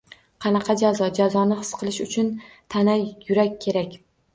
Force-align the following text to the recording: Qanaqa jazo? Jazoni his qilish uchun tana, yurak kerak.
Qanaqa 0.45 0.75
jazo? 0.83 1.11
Jazoni 1.21 1.59
his 1.61 1.71
qilish 1.83 2.03
uchun 2.09 2.35
tana, 2.77 3.01
yurak 3.31 3.59
kerak. 3.69 4.01